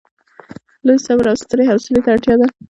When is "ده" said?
2.39-2.47